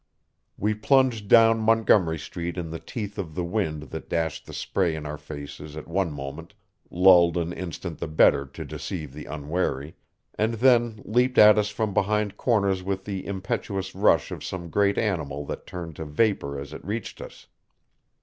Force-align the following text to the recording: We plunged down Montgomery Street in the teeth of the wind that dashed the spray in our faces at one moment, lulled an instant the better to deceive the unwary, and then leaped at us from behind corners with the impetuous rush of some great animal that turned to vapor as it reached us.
We 0.57 0.73
plunged 0.73 1.27
down 1.27 1.59
Montgomery 1.59 2.17
Street 2.17 2.57
in 2.57 2.71
the 2.71 2.79
teeth 2.79 3.19
of 3.19 3.35
the 3.35 3.43
wind 3.43 3.83
that 3.91 4.09
dashed 4.09 4.47
the 4.47 4.51
spray 4.55 4.95
in 4.95 5.05
our 5.05 5.19
faces 5.19 5.77
at 5.77 5.87
one 5.87 6.11
moment, 6.11 6.55
lulled 6.89 7.37
an 7.37 7.53
instant 7.53 7.99
the 7.99 8.07
better 8.07 8.47
to 8.47 8.65
deceive 8.65 9.13
the 9.13 9.25
unwary, 9.25 9.95
and 10.33 10.55
then 10.55 11.01
leaped 11.05 11.37
at 11.37 11.59
us 11.59 11.69
from 11.69 11.93
behind 11.93 12.35
corners 12.35 12.81
with 12.81 13.05
the 13.05 13.27
impetuous 13.27 13.93
rush 13.93 14.31
of 14.31 14.43
some 14.43 14.71
great 14.71 14.97
animal 14.97 15.45
that 15.45 15.67
turned 15.67 15.97
to 15.97 16.05
vapor 16.05 16.59
as 16.59 16.73
it 16.73 16.83
reached 16.83 17.21
us. 17.21 17.45